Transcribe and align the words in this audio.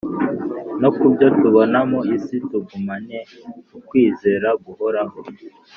Noku 0.79 1.03
byo 1.13 1.27
tubona 1.39 1.77
mu 1.91 1.99
isi 2.15 2.35
tugumane 2.49 3.17
ukwizera 3.77 4.49
guhoraho 4.63 5.17